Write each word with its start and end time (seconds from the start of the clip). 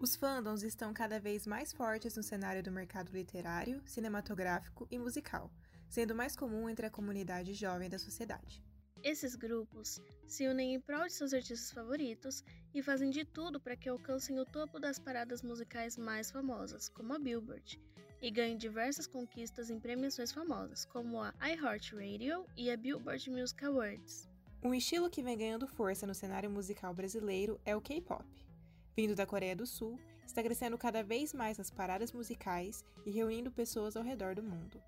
Os 0.00 0.16
fandoms 0.16 0.62
estão 0.62 0.94
cada 0.94 1.20
vez 1.20 1.46
mais 1.46 1.74
fortes 1.74 2.16
no 2.16 2.22
cenário 2.22 2.62
do 2.62 2.72
mercado 2.72 3.12
literário, 3.12 3.82
cinematográfico 3.84 4.88
e 4.90 4.98
musical, 4.98 5.52
sendo 5.90 6.14
mais 6.14 6.34
comum 6.34 6.70
entre 6.70 6.86
a 6.86 6.90
comunidade 6.90 7.52
jovem 7.52 7.90
da 7.90 7.98
sociedade. 7.98 8.64
Esses 9.02 9.34
grupos 9.34 10.00
se 10.26 10.48
unem 10.48 10.72
em 10.72 10.80
prol 10.80 11.06
de 11.06 11.12
seus 11.12 11.34
artistas 11.34 11.70
favoritos 11.70 12.42
e 12.72 12.82
fazem 12.82 13.10
de 13.10 13.26
tudo 13.26 13.60
para 13.60 13.76
que 13.76 13.90
alcancem 13.90 14.40
o 14.40 14.46
topo 14.46 14.80
das 14.80 14.98
paradas 14.98 15.42
musicais 15.42 15.98
mais 15.98 16.30
famosas, 16.30 16.88
como 16.88 17.12
a 17.12 17.18
Billboard, 17.18 17.78
e 18.22 18.30
ganhem 18.30 18.56
diversas 18.56 19.06
conquistas 19.06 19.68
em 19.68 19.78
premiações 19.78 20.32
famosas, 20.32 20.86
como 20.86 21.20
a 21.20 21.34
iHeartRadio 21.42 22.46
e 22.56 22.70
a 22.70 22.76
Billboard 22.76 23.28
Music 23.28 23.62
Awards. 23.66 24.26
Um 24.62 24.72
estilo 24.72 25.10
que 25.10 25.22
vem 25.22 25.36
ganhando 25.36 25.68
força 25.68 26.06
no 26.06 26.14
cenário 26.14 26.50
musical 26.50 26.94
brasileiro 26.94 27.60
é 27.66 27.76
o 27.76 27.82
K-pop 27.82 28.49
vindo 28.96 29.14
da 29.14 29.26
Coreia 29.26 29.56
do 29.56 29.66
Sul, 29.66 29.98
está 30.26 30.42
crescendo 30.42 30.78
cada 30.78 31.02
vez 31.02 31.32
mais 31.32 31.58
nas 31.58 31.70
paradas 31.70 32.12
musicais 32.12 32.84
e 33.04 33.10
reunindo 33.10 33.50
pessoas 33.50 33.96
ao 33.96 34.02
redor 34.02 34.34
do 34.34 34.42
mundo. 34.42 34.80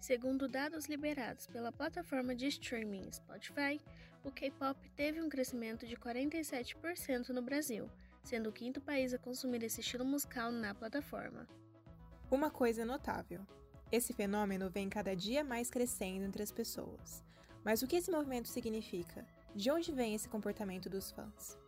Segundo 0.00 0.48
dados 0.48 0.86
liberados 0.86 1.46
pela 1.46 1.70
plataforma 1.70 2.34
de 2.34 2.48
streaming 2.48 3.12
Spotify, 3.12 3.80
o 4.24 4.32
K-pop 4.32 4.76
teve 4.96 5.22
um 5.22 5.28
crescimento 5.28 5.86
de 5.86 5.96
47% 5.96 7.28
no 7.28 7.40
Brasil, 7.40 7.88
sendo 8.24 8.50
o 8.50 8.52
quinto 8.52 8.80
país 8.80 9.14
a 9.14 9.18
consumir 9.18 9.62
esse 9.62 9.80
estilo 9.80 10.04
musical 10.04 10.50
na 10.50 10.74
plataforma. 10.74 11.46
Uma 12.30 12.50
coisa 12.50 12.84
notável: 12.84 13.46
esse 13.92 14.12
fenômeno 14.12 14.70
vem 14.70 14.88
cada 14.88 15.14
dia 15.14 15.44
mais 15.44 15.70
crescendo 15.70 16.24
entre 16.24 16.42
as 16.42 16.50
pessoas. 16.50 17.22
Mas 17.64 17.82
o 17.82 17.86
que 17.86 17.96
esse 17.96 18.10
movimento 18.10 18.48
significa? 18.48 19.24
De 19.54 19.70
onde 19.70 19.92
vem 19.92 20.14
esse 20.14 20.28
comportamento 20.28 20.90
dos 20.90 21.12
fãs? 21.12 21.61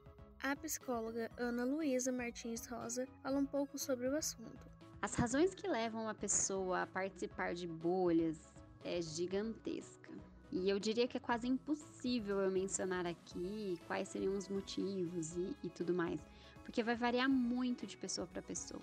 A 0.45 0.55
psicóloga 0.55 1.31
Ana 1.39 1.65
Luísa 1.65 2.13
Martins 2.13 2.67
Rosa 2.67 3.09
fala 3.23 3.39
um 3.39 3.47
pouco 3.47 3.79
sobre 3.79 4.07
o 4.07 4.15
assunto. 4.15 4.71
As 5.01 5.15
razões 5.15 5.55
que 5.55 5.67
levam 5.67 6.03
uma 6.03 6.15
pessoa 6.15 6.83
a 6.83 6.87
participar 6.87 7.55
de 7.55 7.67
bolhas 7.67 8.37
é 8.85 9.01
gigantesca. 9.01 10.13
E 10.53 10.69
eu 10.69 10.79
diria 10.79 11.09
que 11.09 11.17
é 11.17 11.21
quase 11.21 11.49
impossível 11.49 12.41
eu 12.41 12.51
mencionar 12.51 13.07
aqui 13.07 13.81
quais 13.87 14.11
seriam 14.11 14.37
os 14.37 14.47
motivos 14.47 15.35
e, 15.35 15.57
e 15.63 15.71
tudo 15.71 15.95
mais, 15.95 16.21
porque 16.63 16.83
vai 16.83 16.95
variar 16.95 17.27
muito 17.27 17.87
de 17.87 17.97
pessoa 17.97 18.27
para 18.27 18.43
pessoa. 18.43 18.83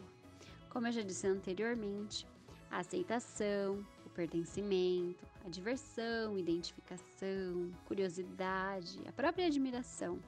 Como 0.67 0.87
eu 0.87 0.91
já 0.91 1.03
disse 1.03 1.27
anteriormente, 1.27 2.25
a 2.71 2.79
aceitação, 2.79 3.85
o 4.03 4.09
pertencimento, 4.09 5.23
a 5.45 5.49
diversão, 5.49 6.39
identificação, 6.39 7.71
curiosidade, 7.85 8.99
a 9.07 9.11
própria 9.11 9.45
admiração 9.45 10.19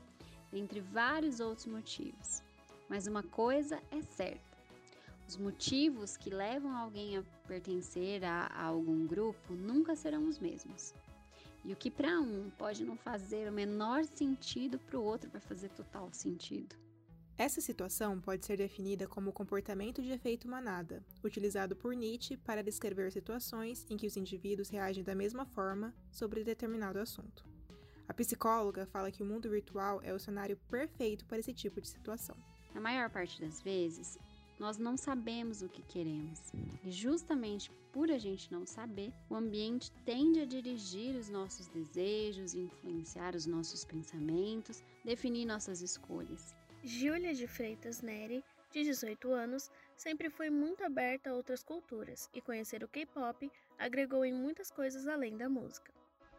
entre 0.57 0.79
vários 0.79 1.39
outros 1.39 1.65
motivos. 1.65 2.41
Mas 2.89 3.07
uma 3.07 3.23
coisa 3.23 3.81
é 3.91 4.01
certa: 4.01 4.57
os 5.27 5.37
motivos 5.37 6.17
que 6.17 6.29
levam 6.29 6.75
alguém 6.75 7.17
a 7.17 7.23
pertencer 7.47 8.23
a, 8.23 8.47
a 8.47 8.65
algum 8.65 9.07
grupo 9.07 9.53
nunca 9.53 9.95
serão 9.95 10.27
os 10.27 10.39
mesmos. 10.39 10.93
E 11.65 11.71
o 11.71 11.77
que 11.77 11.89
para 11.89 12.19
um 12.19 12.49
pode 12.57 12.83
não 12.83 12.97
fazer 12.97 13.49
o 13.49 13.53
menor 13.53 14.03
sentido, 14.05 14.77
para 14.79 14.99
o 14.99 15.03
outro 15.03 15.29
vai 15.29 15.39
fazer 15.39 15.69
total 15.69 16.09
sentido. 16.11 16.75
Essa 17.37 17.61
situação 17.61 18.19
pode 18.19 18.45
ser 18.45 18.57
definida 18.57 19.07
como 19.07 19.33
comportamento 19.33 20.03
de 20.03 20.11
efeito 20.11 20.47
manada, 20.47 21.03
utilizado 21.23 21.75
por 21.75 21.95
Nietzsche 21.95 22.37
para 22.37 22.61
descrever 22.61 23.11
situações 23.11 23.85
em 23.89 23.97
que 23.97 24.05
os 24.05 24.15
indivíduos 24.15 24.69
reagem 24.69 25.03
da 25.03 25.15
mesma 25.15 25.45
forma 25.45 25.95
sobre 26.11 26.43
determinado 26.43 26.99
assunto. 26.99 27.52
A 28.07 28.13
psicóloga 28.13 28.85
fala 28.85 29.11
que 29.11 29.23
o 29.23 29.25
mundo 29.25 29.49
virtual 29.49 30.01
é 30.03 30.13
o 30.13 30.19
cenário 30.19 30.57
perfeito 30.69 31.25
para 31.25 31.39
esse 31.39 31.53
tipo 31.53 31.79
de 31.79 31.87
situação. 31.87 32.35
Na 32.73 32.81
maior 32.81 33.09
parte 33.09 33.39
das 33.39 33.61
vezes, 33.61 34.19
nós 34.59 34.77
não 34.77 34.97
sabemos 34.97 35.61
o 35.61 35.69
que 35.69 35.81
queremos. 35.83 36.51
E 36.83 36.91
justamente 36.91 37.71
por 37.91 38.09
a 38.09 38.17
gente 38.17 38.51
não 38.51 38.65
saber, 38.65 39.13
o 39.29 39.35
ambiente 39.35 39.91
tende 40.03 40.39
a 40.39 40.45
dirigir 40.45 41.15
os 41.15 41.29
nossos 41.29 41.67
desejos, 41.67 42.55
influenciar 42.55 43.35
os 43.35 43.45
nossos 43.45 43.85
pensamentos, 43.85 44.83
definir 45.05 45.45
nossas 45.45 45.81
escolhas. 45.81 46.55
Júlia 46.83 47.33
de 47.33 47.47
Freitas 47.47 48.01
Neri, 48.01 48.43
de 48.71 48.83
18 48.83 49.31
anos, 49.31 49.69
sempre 49.95 50.29
foi 50.29 50.49
muito 50.49 50.83
aberta 50.83 51.29
a 51.29 51.35
outras 51.35 51.63
culturas 51.63 52.29
e 52.33 52.41
conhecer 52.41 52.83
o 52.83 52.87
K-pop 52.87 53.49
agregou 53.77 54.25
em 54.25 54.33
muitas 54.33 54.71
coisas 54.71 55.07
além 55.07 55.37
da 55.37 55.47
música. 55.47 55.93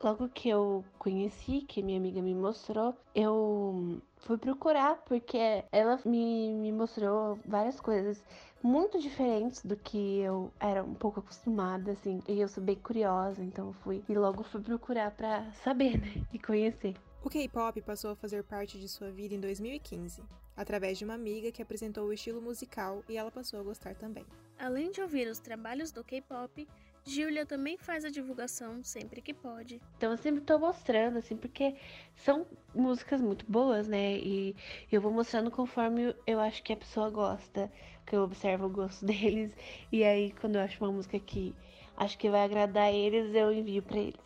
Logo 0.05 0.29
que 0.29 0.51
eu 0.51 0.85
conheci, 0.99 1.63
que 1.63 1.83
minha 1.83 1.97
amiga 1.97 2.21
me 2.21 2.35
mostrou, 2.35 2.95
eu 3.15 4.03
fui 4.19 4.37
procurar 4.37 5.03
porque 5.07 5.65
ela 5.73 5.99
me, 6.05 6.53
me 6.53 6.71
mostrou 6.71 7.39
várias 7.47 7.81
coisas 7.81 8.23
muito 8.63 9.01
diferentes 9.01 9.65
do 9.65 9.75
que 9.79 10.19
eu 10.19 10.53
era 10.61 10.85
um 10.85 10.93
pouco 10.93 11.21
acostumada, 11.21 11.93
assim. 11.93 12.23
E 12.29 12.39
eu 12.39 12.49
sou 12.49 12.63
bem 12.63 12.77
curiosa, 12.77 13.43
então 13.43 13.73
fui 13.73 14.05
e 14.07 14.13
logo 14.13 14.43
fui 14.43 14.61
procurar 14.61 15.11
para 15.11 15.51
saber, 15.53 15.99
né, 15.99 16.23
e 16.31 16.39
conhecer. 16.39 16.95
O 17.25 17.31
K-pop 17.31 17.81
passou 17.81 18.11
a 18.11 18.15
fazer 18.15 18.45
parte 18.45 18.79
de 18.79 18.87
sua 18.87 19.11
vida 19.11 19.35
em 19.35 19.41
2015, 19.41 20.23
através 20.55 20.99
de 20.99 21.07
uma 21.07 21.15
amiga 21.15 21.51
que 21.51 21.63
apresentou 21.63 22.09
o 22.09 22.13
estilo 22.13 22.43
musical 22.43 23.03
e 23.09 23.17
ela 23.17 23.31
passou 23.31 23.59
a 23.59 23.63
gostar 23.63 23.95
também. 23.95 24.27
Além 24.59 24.91
de 24.91 25.01
ouvir 25.01 25.29
os 25.29 25.39
trabalhos 25.39 25.91
do 25.91 26.05
K-pop, 26.05 26.69
Júlia 27.07 27.45
também 27.45 27.77
faz 27.77 28.05
a 28.05 28.09
divulgação 28.09 28.83
sempre 28.83 29.21
que 29.21 29.35
pode. 29.35 29.81
Então 29.97 30.13
eu 30.13 30.17
sempre 30.17 30.41
tô 30.41 30.59
mostrando, 30.59 31.19
assim, 31.19 31.37
porque 31.37 31.77
são 32.17 32.47
músicas 32.75 33.21
muito 33.21 33.45
boas, 33.47 33.87
né? 33.87 34.17
E 34.17 34.57
eu 34.91 35.01
vou 35.01 35.13
mostrando 35.13 35.51
conforme 35.51 36.15
eu 36.27 36.41
acho 36.41 36.63
que 36.63 36.73
a 36.73 36.77
pessoa 36.77 37.11
gosta, 37.11 37.71
que 38.07 38.17
eu 38.17 38.23
observo 38.23 38.67
o 38.67 38.71
gosto 38.71 39.05
deles. 39.07 39.53
E 39.93 40.03
aí, 40.03 40.33
quando 40.41 40.57
eu 40.57 40.63
acho 40.63 40.83
uma 40.83 40.93
música 40.93 41.19
que 41.19 41.55
acho 41.97 42.17
que 42.19 42.31
vai 42.31 42.43
agradar 42.43 42.93
eles, 42.93 43.35
eu 43.35 43.53
envio 43.53 43.83
para 43.83 43.99
eles. 43.99 44.25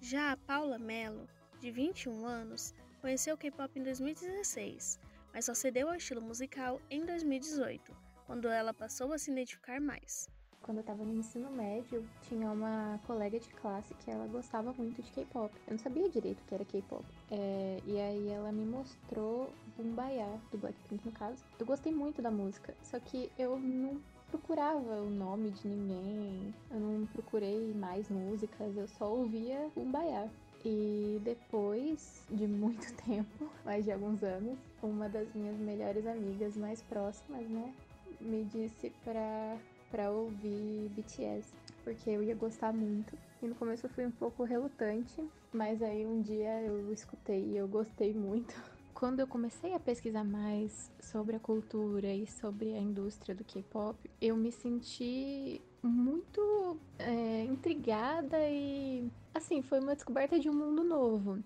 Já 0.00 0.32
a 0.32 0.36
Paula 0.36 0.78
Mello, 0.78 1.28
de 1.60 1.70
21 1.70 2.26
anos, 2.26 2.74
conheceu 3.00 3.34
o 3.34 3.38
K-pop 3.38 3.78
em 3.78 3.82
2016, 3.84 5.00
mas 5.32 5.44
só 5.44 5.54
cedeu 5.54 5.88
ao 5.88 5.94
estilo 5.94 6.20
musical 6.20 6.80
em 6.90 7.04
2018, 7.04 7.96
quando 8.26 8.48
ela 8.48 8.74
passou 8.74 9.12
a 9.12 9.18
se 9.18 9.30
identificar 9.30 9.80
mais. 9.80 10.28
Quando 10.66 10.78
eu 10.78 10.84
tava 10.84 11.04
no 11.04 11.14
ensino 11.14 11.48
médio, 11.52 12.04
tinha 12.22 12.50
uma 12.50 12.98
colega 13.06 13.38
de 13.38 13.48
classe 13.50 13.94
que 13.94 14.10
ela 14.10 14.26
gostava 14.26 14.74
muito 14.76 15.00
de 15.00 15.12
K-pop. 15.12 15.54
Eu 15.64 15.70
não 15.70 15.78
sabia 15.78 16.08
direito 16.10 16.40
o 16.40 16.44
que 16.44 16.54
era 16.56 16.64
K-pop. 16.64 17.04
É, 17.30 17.80
e 17.86 18.00
aí 18.00 18.28
ela 18.28 18.50
me 18.50 18.66
mostrou 18.66 19.48
Bumbaya, 19.78 20.26
do 20.50 20.58
Blackpink 20.58 21.06
no 21.06 21.12
caso. 21.12 21.44
Eu 21.60 21.64
gostei 21.64 21.92
muito 21.92 22.20
da 22.20 22.32
música, 22.32 22.74
só 22.82 22.98
que 22.98 23.30
eu 23.38 23.56
não 23.60 24.00
procurava 24.28 25.02
o 25.02 25.08
nome 25.08 25.50
de 25.50 25.68
ninguém, 25.68 26.52
eu 26.72 26.80
não 26.80 27.06
procurei 27.06 27.72
mais 27.72 28.08
músicas, 28.08 28.76
eu 28.76 28.88
só 28.88 29.08
ouvia 29.08 29.70
Bumbaya. 29.72 30.28
E 30.64 31.20
depois 31.22 32.24
de 32.28 32.44
muito 32.48 32.92
tempo, 33.04 33.48
mais 33.64 33.84
de 33.84 33.92
alguns 33.92 34.20
anos, 34.24 34.58
uma 34.82 35.08
das 35.08 35.32
minhas 35.32 35.56
melhores 35.58 36.04
amigas 36.08 36.56
mais 36.56 36.82
próximas, 36.82 37.48
né, 37.48 37.72
me 38.20 38.42
disse 38.44 38.90
pra 39.04 39.56
para 39.90 40.10
ouvir 40.10 40.90
BTS, 40.90 41.52
porque 41.84 42.10
eu 42.10 42.22
ia 42.22 42.34
gostar 42.34 42.72
muito. 42.72 43.16
E 43.42 43.46
no 43.46 43.54
começo 43.54 43.86
eu 43.86 43.90
fui 43.90 44.06
um 44.06 44.10
pouco 44.10 44.44
relutante, 44.44 45.22
mas 45.52 45.82
aí 45.82 46.06
um 46.06 46.20
dia 46.22 46.62
eu 46.62 46.92
escutei 46.92 47.44
e 47.44 47.56
eu 47.56 47.68
gostei 47.68 48.14
muito. 48.14 48.54
Quando 48.94 49.20
eu 49.20 49.26
comecei 49.26 49.74
a 49.74 49.80
pesquisar 49.80 50.24
mais 50.24 50.90
sobre 51.00 51.36
a 51.36 51.38
cultura 51.38 52.12
e 52.12 52.26
sobre 52.26 52.72
a 52.74 52.80
indústria 52.80 53.34
do 53.34 53.44
K-pop, 53.44 53.98
eu 54.22 54.34
me 54.36 54.50
senti 54.50 55.60
muito 55.82 56.78
é, 56.98 57.44
intrigada 57.44 58.38
e 58.48 59.10
assim 59.34 59.60
foi 59.60 59.80
uma 59.80 59.94
descoberta 59.94 60.40
de 60.40 60.48
um 60.48 60.54
mundo 60.54 60.82
novo. 60.82 61.42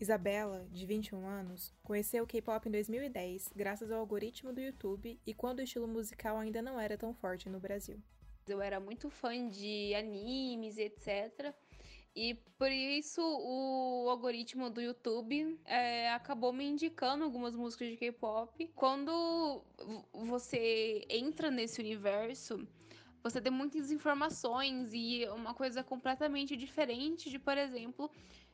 Isabela, 0.00 0.66
de 0.72 0.86
21 0.86 1.26
anos, 1.28 1.74
conheceu 1.82 2.24
o 2.24 2.26
K-pop 2.26 2.66
em 2.66 2.72
2010 2.72 3.52
graças 3.54 3.92
ao 3.92 4.00
algoritmo 4.00 4.50
do 4.50 4.58
YouTube 4.58 5.20
e 5.26 5.34
quando 5.34 5.58
o 5.58 5.62
estilo 5.62 5.86
musical 5.86 6.38
ainda 6.38 6.62
não 6.62 6.80
era 6.80 6.96
tão 6.96 7.12
forte 7.12 7.50
no 7.50 7.60
Brasil. 7.60 8.02
Eu 8.48 8.62
era 8.62 8.80
muito 8.80 9.10
fã 9.10 9.46
de 9.46 9.94
animes 9.94 10.78
etc. 10.78 11.54
E 12.16 12.34
por 12.58 12.72
isso 12.72 13.20
o 13.20 14.08
algoritmo 14.08 14.70
do 14.70 14.80
YouTube 14.80 15.60
é, 15.66 16.10
acabou 16.12 16.50
me 16.50 16.64
indicando 16.64 17.22
algumas 17.22 17.54
músicas 17.54 17.88
de 17.88 17.98
K-pop. 17.98 18.70
Quando 18.74 19.62
você 20.14 21.04
entra 21.10 21.50
nesse 21.50 21.78
universo, 21.78 22.66
você 23.22 23.38
tem 23.38 23.52
muitas 23.52 23.90
informações 23.90 24.94
e 24.94 25.26
uma 25.28 25.52
coisa 25.52 25.84
completamente 25.84 26.56
diferente 26.56 27.28
de, 27.28 27.38
por 27.38 27.58
exemplo, 27.58 28.10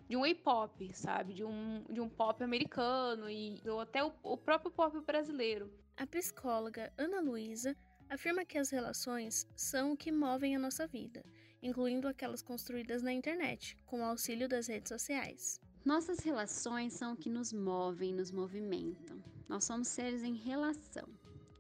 de 0.09 0.17
um 0.17 0.23
K-pop, 0.23 0.95
sabe? 0.95 1.35
De 1.35 1.45
um, 1.45 1.85
de 1.91 2.01
um 2.01 2.09
pop 2.09 2.43
americano 2.43 3.29
e 3.29 3.61
ou 3.67 3.81
até 3.81 4.05
o, 4.05 4.13
o 4.23 4.37
próprio 4.37 4.71
pop 4.71 4.99
brasileiro. 5.01 5.71
A 5.97 6.07
psicóloga 6.07 6.93
Ana 6.97 7.21
Luísa 7.21 7.77
afirma 8.09 8.45
que 8.45 8.59
as 8.59 8.71
relações 8.71 9.49
são 9.57 9.93
o 9.93 9.97
que 9.97 10.13
movem 10.13 10.55
a 10.55 10.59
nossa 10.59 10.87
vida, 10.87 11.25
incluindo 11.63 12.07
aquelas 12.07 12.43
construídas 12.43 13.03
na 13.03 13.13
internet, 13.13 13.77
com 13.87 14.01
o 14.01 14.05
auxílio 14.05 14.49
das 14.49 14.69
redes 14.69 14.89
sociais. 14.89 15.61
Nossas 15.85 16.19
relações 16.21 16.93
são 16.93 17.15
o 17.15 17.17
que 17.17 17.31
nos 17.31 17.53
movem, 17.53 18.13
nos 18.13 18.31
movimentam. 18.31 19.23
Nós 19.49 19.65
somos 19.65 19.89
seres 19.89 20.23
em 20.23 20.35
relação. 20.35 21.09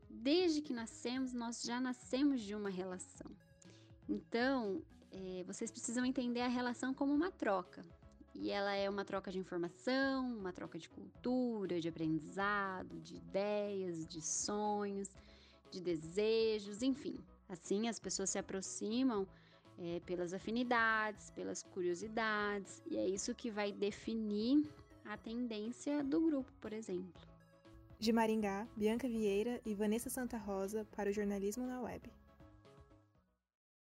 desde 0.08 0.60
que 0.60 0.72
nascemos, 0.72 1.32
nós 1.32 1.62
já 1.62 1.81
nascemos 1.81 2.40
de 2.42 2.52
uma 2.54 2.69
relação. 2.69 3.31
Então, 4.08 4.82
é, 5.12 5.44
vocês 5.44 5.70
precisam 5.70 6.04
entender 6.04 6.40
a 6.40 6.49
relação 6.49 6.92
como 6.92 7.14
uma 7.14 7.31
troca. 7.31 7.84
E 8.38 8.50
ela 8.50 8.75
é 8.75 8.88
uma 8.88 9.05
troca 9.05 9.31
de 9.31 9.38
informação, 9.38 10.37
uma 10.37 10.53
troca 10.53 10.79
de 10.79 10.88
cultura, 10.88 11.81
de 11.81 11.88
aprendizado, 11.88 13.00
de 13.00 13.17
ideias, 13.17 14.06
de 14.06 14.21
sonhos, 14.21 15.09
de 15.71 15.81
desejos, 15.81 16.83
enfim. 16.83 17.17
Assim, 17.49 17.88
as 17.88 17.99
pessoas 17.99 18.31
se 18.31 18.38
aproximam 18.38 19.27
é, 19.79 20.00
pelas 20.00 20.33
afinidades, 20.33 21.31
pelas 21.31 21.62
curiosidades, 21.62 22.83
e 22.87 22.97
é 22.97 23.06
isso 23.06 23.35
que 23.35 23.50
vai 23.50 23.73
definir 23.73 24.69
a 25.05 25.17
tendência 25.17 26.03
do 26.03 26.21
grupo, 26.21 26.50
por 26.61 26.73
exemplo. 26.73 27.12
De 27.99 28.12
Maringá, 28.12 28.67
Bianca 28.77 29.09
Vieira 29.09 29.61
e 29.65 29.75
Vanessa 29.75 30.11
Santa 30.11 30.37
Rosa 30.37 30.87
para 30.94 31.09
o 31.09 31.12
Jornalismo 31.12 31.67
na 31.67 31.81
Web. 31.81 32.11